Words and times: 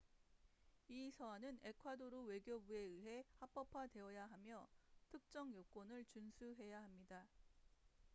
이 0.89 1.11
서한은 1.11 1.59
에콰도르 1.61 2.21
외교부에 2.23 2.79
의해 2.79 3.23
합법화되어야 3.37 4.25
하며 4.31 4.67
특정 5.11 5.53
요건을 5.53 6.05
준수해야 6.05 6.81
합니다 6.81 7.27